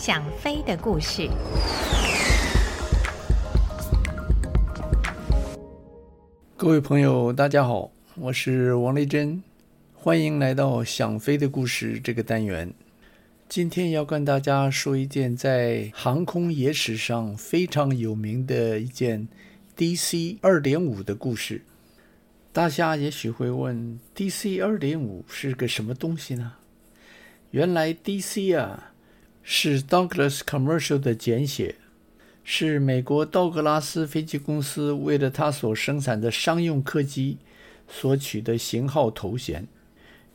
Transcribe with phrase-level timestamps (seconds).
[0.00, 1.28] 想飞的故事。
[6.56, 9.42] 各位朋友，大家好，我是王丽珍，
[9.92, 12.72] 欢迎来到想飞的故事这个单元。
[13.46, 19.28] 今天要跟大家说一件在航空野史上非常有名的一件
[19.76, 21.60] DC 二点五的故事。
[22.54, 26.52] 大家也许会问，DC 二点五是个什么东西呢？
[27.50, 28.89] 原来 DC 啊
[29.42, 31.76] 是 Douglas Commercial 的简写，
[32.44, 37.38] 是美国道格拉斯飞机公司为了它所生产的商用客机
[37.88, 39.66] 所取的型号头衔，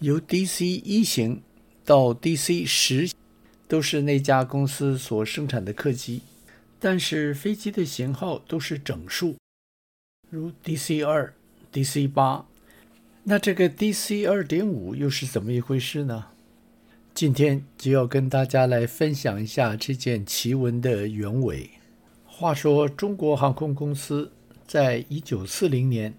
[0.00, 1.42] 由 DC 一型。
[1.84, 3.10] 到 DC 十
[3.66, 6.22] 都是那家公司所生产的客机，
[6.78, 9.36] 但是飞机的型号都是整数，
[10.30, 11.34] 如 DC 二、
[11.72, 12.46] DC 八。
[13.24, 16.31] 那这个 DC 二点五又是怎么一回事呢？
[17.14, 21.70] 今天就要跟大家来分享一下这件奇闻的原委。
[22.24, 24.32] 话说，中国航空公司
[24.66, 26.14] 在一九四零年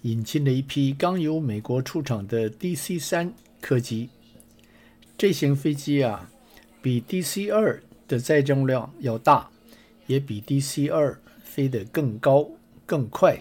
[0.00, 4.08] 引进了一批刚由美国出厂的 DC 三客机。
[5.18, 6.30] 这型飞机啊，
[6.80, 9.50] 比 DC-2 的载重量要大，
[10.06, 12.48] 也比 DC-2 飞得更高
[12.86, 13.40] 更快，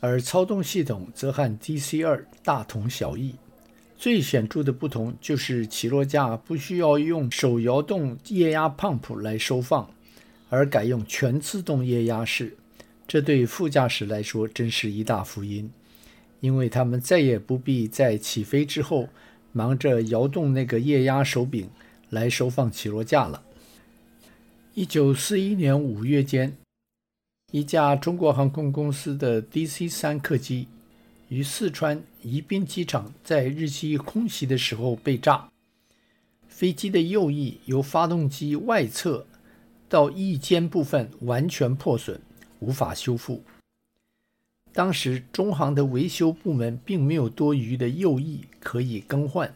[0.00, 3.34] 而操纵系统则和 DC-2 大同小异。
[3.96, 9.90] 最显著的不同就是起落架不需要用手摇动液压 pump 来收放，
[10.48, 12.56] 而改用全自动液压式。
[13.08, 15.70] 这对副驾驶来说真是一大福音，
[16.40, 19.08] 因为他们再也不必在起飞之后。
[19.52, 21.70] 忙着摇动那个液压手柄
[22.10, 23.42] 来收放起落架了。
[24.74, 26.54] 一九四一年五月间，
[27.52, 30.68] 一架中国航空公司的 DC-3 客机
[31.28, 35.48] 于四川宜宾机场在日机空袭的时候被炸，
[36.48, 39.26] 飞机的右翼由发动机外侧
[39.88, 42.20] 到翼尖部分完全破损，
[42.60, 43.42] 无法修复。
[44.72, 49.54] 当时中航的维修部门并没有多余的右翼可以更换。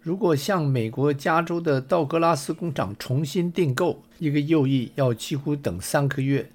[0.00, 6.48] 如果向美国加州的道格拉斯工厂重新订购一个右翼，要几乎等三个月，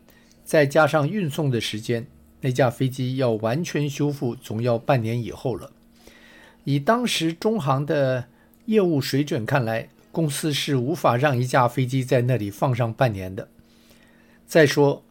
[0.45, 2.07] 再加上运送的时间，
[2.41, 5.71] 那架飞机要完全修复，总要半年以后了。
[6.63, 8.25] 以当时中航的
[8.65, 13.47] 业务水准看来，公司是无法让一架飞机在那里放上半年的。
[14.45, 15.03] 再说，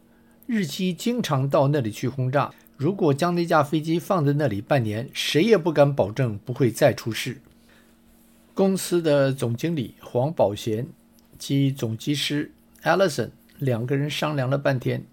[0.45, 2.53] 日机经常到那里去轰炸。
[2.77, 7.41] 如果将那架飞机放在那里半年，谁也不敢保证不会再出事。
[8.53, 10.87] 公司的总经理黄宝贤
[11.37, 12.51] 及总机师
[12.83, 15.03] Allison 两个人商量了半天，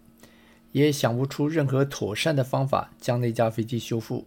[0.72, 4.26] 也想不出任何妥善的方法将那架飞机修复。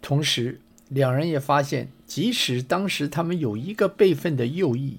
[0.00, 4.98] 同时，两人也发现，即使当时他们有一个备份的右翼，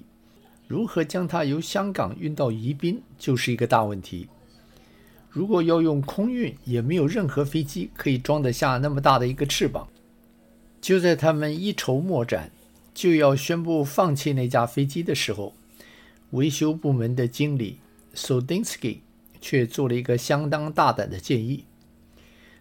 [0.66, 4.28] 如何将它由香港运到宜宾，就是一个大问题。
[5.30, 9.88] 如果要用空运，也没有任何飞机可以装得下那么大的一个翅膀。
[10.80, 12.50] 就在他们一筹莫展，
[12.92, 15.54] 就要宣布放弃那架飞机的时候，
[16.30, 17.78] 维修部门的经理
[18.14, 18.98] Sodinsky
[19.40, 21.64] 却做了一个相当大胆的建议。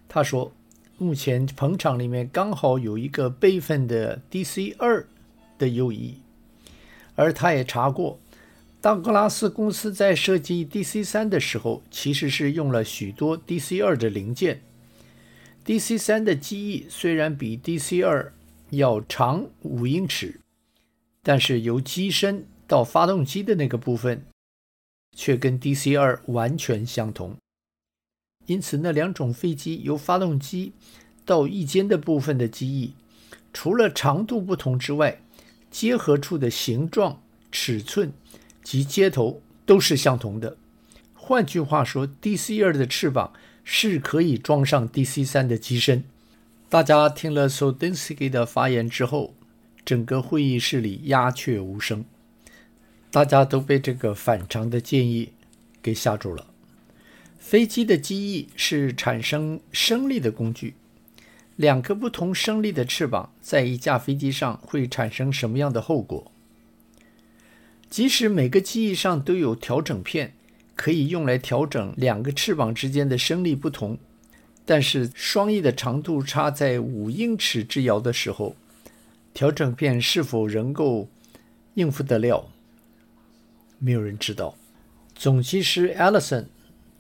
[0.08, 0.54] 他说
[0.98, 5.06] ：“目前棚厂里面刚好有一个备份的 DC-2
[5.58, 6.22] 的右翼，
[7.16, 8.20] 而他也查过。”
[8.80, 14.62] 道格拉斯公司在设计 DC-3 的时候，其实是用了许多 DC-2 的零件。
[15.66, 18.30] DC-3 的机翼虽然比 DC-2
[18.70, 20.40] 要长五英尺，
[21.24, 24.24] 但是由机身到发动机的那个部分，
[25.18, 27.36] 却跟 DC-2 完全相同。
[28.46, 30.72] 因此，那两种飞机由发动机
[31.26, 32.94] 到翼尖的部分的机翼，
[33.52, 35.22] 除了长度不同之外，
[35.70, 38.14] 结合处的形状、尺寸。
[38.64, 40.58] 及接头都是相同的。
[41.14, 43.32] 换句话说，DC-2 的翅膀
[43.64, 46.04] 是可以装上 DC-3 的机身。
[46.68, 49.34] 大家听了 Sodinsky 的发言之后，
[49.86, 52.04] 整个会议室里鸦雀无声，
[53.18, 55.34] 大家都被这个反常的建议
[55.82, 56.46] 给吓住了。
[57.40, 60.76] 飞机的机翼是产生升力的工具，
[61.56, 66.32] 两个不同升力的翅膀在一架飞机上会产生什么样的后果？
[67.90, 70.36] 即使每个机翼上都有调整片，
[70.76, 73.98] 可以用来调整两个翅膀之间的升力不同，
[74.64, 78.56] 但是双翼的长度差在五英尺之遥的时候，
[79.34, 81.10] 调整片是否能够
[81.74, 82.52] 应付得了？
[83.80, 84.56] 没有人知道。
[85.16, 86.46] 总机师 Allison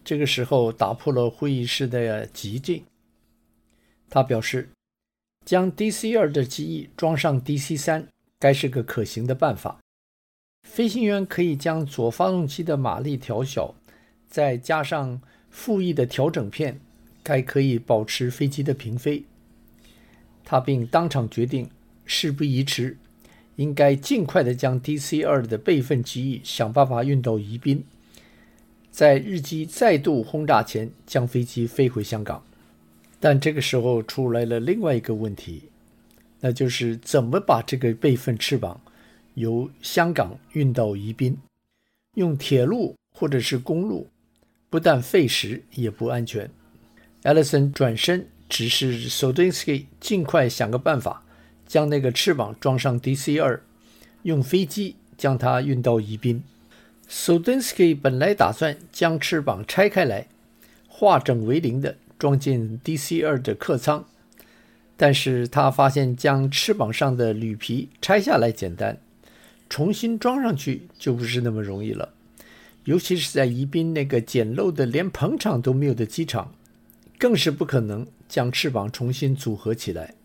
[0.03, 2.83] 这个时候打破了会议室的寂静，
[4.09, 4.69] 他表示，
[5.45, 8.05] 将 DC-2 的机翼装上 DC-3
[8.39, 9.79] 该是个可行的办法。
[10.67, 13.75] 飞行员可以将左发动机的马力调小，
[14.29, 16.79] 再加上副翼的调整片，
[17.23, 19.23] 该可以保持飞机的平飞。
[20.43, 21.69] 他并当场决定，
[22.05, 22.97] 事不宜迟，
[23.57, 27.83] 应该尽快地将 DC-2 的备份机翼想办法运到宜宾，
[28.89, 32.43] 在日机再度轰炸前将飞机飞回香港。
[33.19, 35.63] 但这个时候出来了另外一个问题，
[36.39, 38.79] 那就是怎么把这个备份翅膀
[39.33, 41.37] 由香港运到宜宾？
[42.13, 44.07] 用铁路或者是公路，
[44.69, 46.49] 不但费时也不安全。
[47.23, 51.25] Ellison 转身指示 Sodinsky 尽快想个办法，
[51.67, 53.61] 将那个翅膀装上 DC 二
[54.23, 56.43] 用飞机将它运到宜宾。
[57.09, 60.27] Sodinsky 本来打算将翅膀拆开来，
[60.87, 61.97] 化整为零的。
[62.19, 64.03] 装进 DC 二的客舱，
[64.97, 68.97] 但是他发现将翅膀上的铝皮拆下来简单，
[69.69, 72.09] 重新装上去就不是那么容易了。
[72.85, 76.55] 尤其是在宜宾那个简陋的连棚场都没有的机场，
[77.19, 80.15] 更是不可能将翅膀重新组合起来。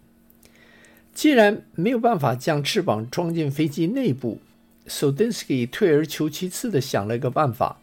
[1.15, 4.41] 既然没有办法将翅膀装进飞机内部
[4.89, 7.79] ，Sodinsky 退而求其次地想了一个办法，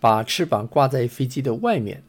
[0.00, 2.02] 把翅膀挂在飞机的外面。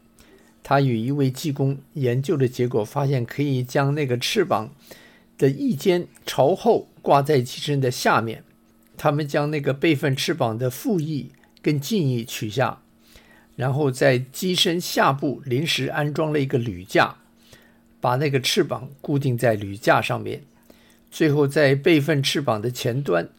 [0.63, 4.69] 他与一位技工研究的结果发现，可以将那个翅膀
[5.37, 8.43] 的翼尖朝后挂在机身的下面。
[8.95, 11.31] 他们将那个备份翅膀的副翼
[11.61, 12.81] 跟襟翼取下，
[13.55, 17.15] 然后在机身下部临时安装了一个铝架，
[17.99, 20.43] 把那个翅膀固定在铝架上面。
[21.11, 23.29] 最后在备份翅膀的前端，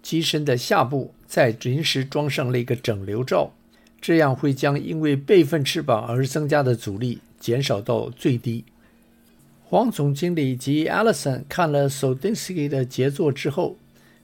[0.00, 3.52] 机身的下部再临时装上了一个整流罩。
[4.00, 8.64] 这样会将因为备份翅膀而增加的阻力减少到最低。
[9.64, 13.76] 黄总经理及 Allison 看了 Soldinsky 的杰作之后，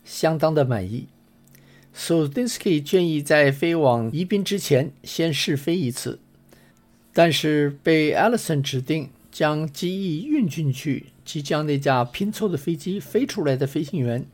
[0.05, 1.07] 相当的满意。
[1.97, 6.19] Soldinsky 建议在飞往宜宾之前先试飞一次，
[7.13, 14.27] 但是被 Allison 指定将机翼运进去，即将那架拼凑的飞机飞出来的飞行员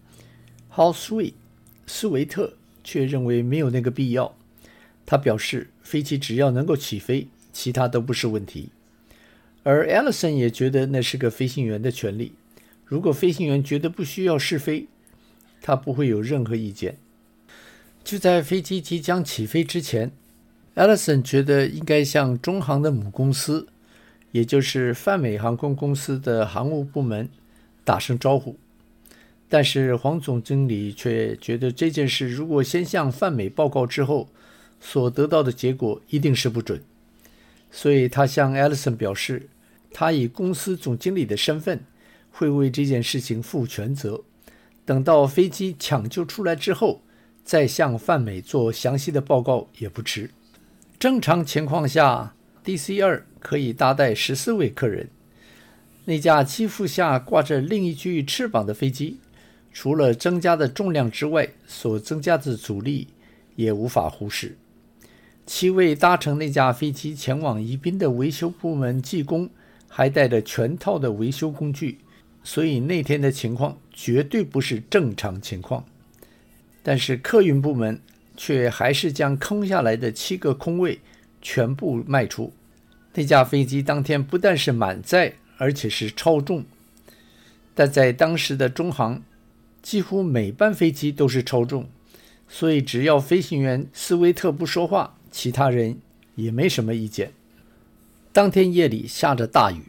[0.71, 1.37] h o w s w e e t
[1.87, 4.35] 斯维特却认为没有那个必要。
[5.05, 8.71] 他表示，飞机只要能够起飞，其他都不是问题。
[9.63, 12.33] 而 Ellison 也觉得那是个飞行员的权利。
[12.87, 14.87] 如果飞行员觉得不需要试飞，
[15.61, 16.97] 他不会有任何意见。
[18.03, 20.11] 就在飞机即将起飞之前
[20.75, 23.69] ，Ellison 觉得应该向中航的母公司，
[24.35, 27.29] 也就是泛美航空公司的航务部门
[27.85, 28.59] 打声招呼。
[29.49, 34.29] 但是黄总经理却觉得这件事如果先向泛美报告之后，
[34.81, 36.83] 所得到的结果一定是不准，
[37.71, 39.49] 所以他向 Ellison 表示，
[39.93, 41.85] 他以公司总经理的身份
[42.33, 44.23] 会为这件事情负全责。
[44.85, 47.03] 等到飞机抢救出来之后，
[47.45, 50.31] 再向泛美做详细的报告也不迟。
[50.99, 52.35] 正常情况下
[52.65, 55.11] ，DC-2 可以搭载十四位客人。
[56.07, 59.19] 那架机腹下挂着另一具翅膀的飞机，
[59.71, 63.09] 除了增加的重量之外，所增加的阻力
[63.57, 64.57] 也无法忽视。
[65.47, 69.51] 七位搭乘那架飞机前往宜宾的维修部门技工，
[69.89, 71.99] 还带着全套的维修工具，
[72.43, 75.85] 所以那天的情况绝对不是正常情况。
[76.83, 78.01] 但是客运部门
[78.37, 80.99] 却还是将空下来的七个空位
[81.41, 82.53] 全部卖出。
[83.15, 86.65] 那架飞机当天不但是满载，而且是超重。
[87.75, 89.23] 但在当时的中航，
[89.83, 91.89] 几乎每班飞机都是超重，
[92.49, 95.17] 所以只要飞行员斯威特不说话。
[95.31, 95.99] 其他人
[96.37, 97.33] 也没什么意见。
[98.33, 99.83] 当天夜里下着大雨，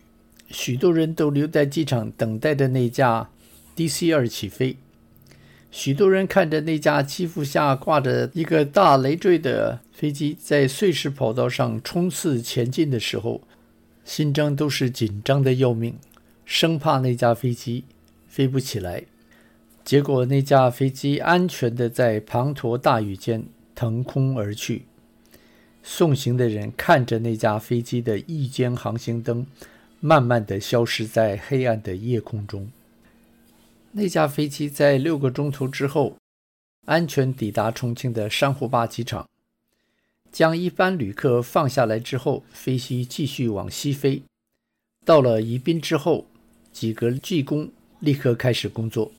[0.49, 3.29] 许多人都留在机场等待着那架
[3.75, 4.77] DC-2 起飞。
[5.69, 13.41] 许多人看着那架机腹下挂着一个大累赘的飞机在碎石跑道上冲刺前进的时候，
[14.03, 15.95] 心中都是紧张的要命，
[16.43, 17.85] 生怕那架飞机
[18.27, 19.05] 飞不起来。
[19.85, 24.83] 结果那架飞机安全的在滂沱大雨间腾空而去。
[25.81, 29.47] 送行的人看着那架飞机的一间航行灯，
[30.01, 32.67] 慢慢的消失在黑暗的夜空中。
[33.93, 36.17] 那架飞机在六个钟头之后，
[36.85, 39.25] 安全抵达重庆的珊瑚坝机场，
[40.35, 44.21] 将一班旅客放下来之后，飞机继续往西飞。
[45.05, 46.27] 到了宜宾之后，
[46.73, 49.13] 几个技工立刻开始工作。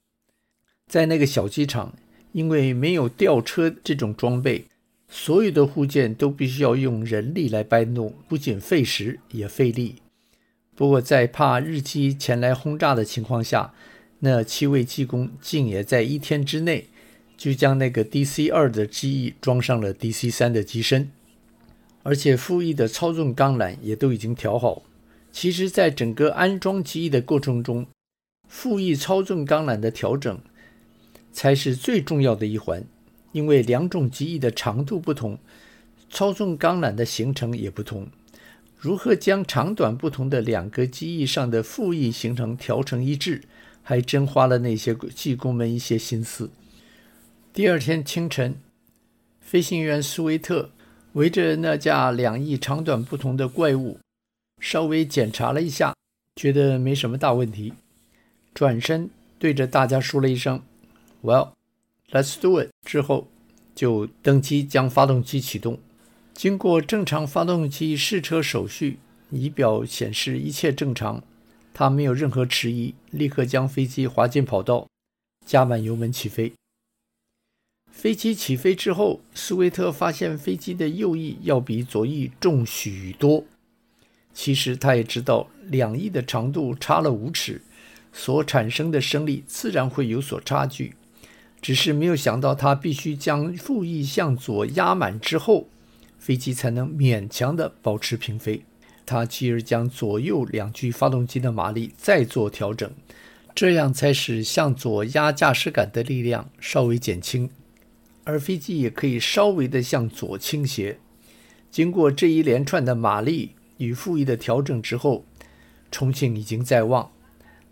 [0.87, 1.95] 在那个小机场，
[2.33, 4.67] 因为没有吊车这种装备。
[5.09, 9.95] 所有的护件都必须要用人力来搬动，不仅费时也费力。
[10.75, 13.73] 不过，在怕日机前来轰炸的情况下，
[14.19, 16.89] 那七位技工竟也在一天之内
[17.37, 21.11] 就将那个 DC 二的机翼装上了 DC 三的机身，
[22.03, 24.83] 而且副翼的操纵钢缆也都已经调好。
[25.33, 27.87] 其实，在整个安装机翼的过程中，
[28.49, 30.41] 副翼操纵钢缆的调整
[31.31, 32.83] 才是最重要的一环，
[33.33, 35.39] 因为两种机翼的长度不同，
[36.09, 38.09] 操纵钢缆的行程也不同。
[38.79, 43.43] 如何将长短不同的两个机翼上的副翼行程调成一致，
[43.83, 46.51] 还真花了那些技工们一些心思。
[47.57, 48.61] 第二天清晨，
[49.41, 50.73] 飞行员苏维特
[51.15, 53.99] 围着那架两翼长短不同的怪物，
[54.61, 55.95] 稍微检查了一下，
[56.35, 57.73] 觉得没什么大问题，
[58.53, 59.09] 转身
[59.39, 60.61] 对着大家说了一声
[61.23, 61.53] “Well,
[62.11, 63.27] let's do it”，之后
[63.75, 65.79] 就登机将发动机启动。
[66.35, 68.99] 经过正常发动机试车手续，
[69.31, 71.23] 仪表显示一切正常，
[71.73, 74.87] 他没有任何迟疑，立刻将飞机滑进跑道，
[75.47, 76.53] 加满油门起飞。
[77.97, 83.43] 飞机起飞之后，斯威特发现飞机的右翼要比左翼重许多。
[84.35, 87.63] 其实他也知道，两翼的长度差了五尺，
[88.13, 90.95] 所产生的升力自然会有所差距，
[91.63, 95.67] 只是没有想到他必须将副翼向左压满之后。
[96.19, 98.63] 飞机才能勉强地保持平飞。
[99.07, 102.93] 他继而将左右两具发动机的马力再做调整，
[103.55, 107.49] 这样才使向左压驾驶杆的力量稍微减轻，
[108.27, 110.99] 而飞机也可以稍微的向左倾斜。
[111.71, 115.25] 经过这一连串的马力与副翼的调整之后，
[115.91, 117.13] 重庆已经在望。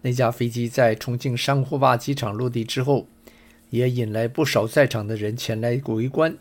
[0.02, 3.08] 那架飞机在重庆珊瑚坝机场落地之后，
[3.70, 6.36] 也引来不少在场的人前来围观。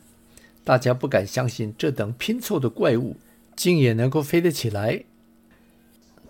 [0.63, 3.17] 大家不敢相信，这等拼凑的怪物
[3.55, 5.03] 竟也能够飞得起来。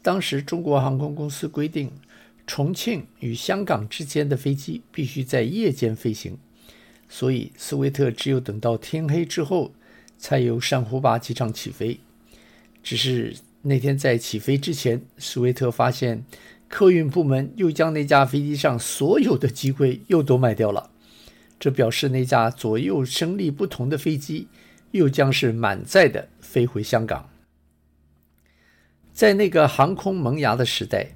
[0.01, 1.91] 当时，中国航空公司规定，
[2.47, 6.37] 重庆与香港之间的飞机必须在夜间飞行，
[7.13, 9.71] 所以斯威特只有等到天黑之后，
[10.17, 11.99] 才由珊瑚坝机场起飞。
[12.81, 16.25] 只是那天在起飞之前，斯威特发现
[16.67, 20.89] 客运部门又将那架飞机上所有的机柜又都卖掉了。
[21.59, 24.47] 这表示那架左右升力不同的飞机
[24.89, 27.29] 又将是满载的飞回香港。
[29.13, 31.11] 在那个航空萌芽的时代，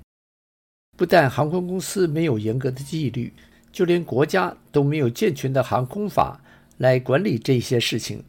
[0.95, 3.33] 不但航空公司没有严格的纪律，
[3.71, 6.41] 就连国家都没有健全的航空法
[6.77, 8.23] 来管理这些事情。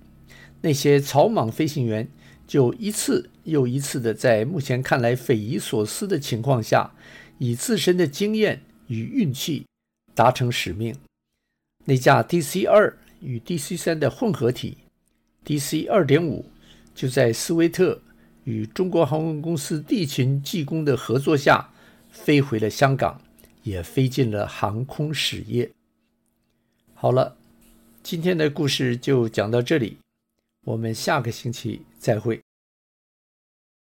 [0.61, 2.09] 那些草莽飞行员
[2.47, 6.92] 就一次又一次的在目前看来匪夷所思的情况下，
[7.38, 9.66] 以自身的经验与运气
[10.14, 10.97] 达成使命。
[11.85, 14.78] 那架 DC 二与 DC 三的混合体
[15.45, 16.47] DC 二点五，
[16.95, 18.02] 就在斯威特
[18.45, 21.71] 与中国航空公司地勤技工的合作下，
[22.11, 23.23] 飞回了香港，
[23.69, 25.71] 也飞进了航空史业。
[26.95, 27.37] 好了，
[28.03, 29.99] 今天的故事就讲到这里，
[30.65, 32.41] 我们下个星期再会。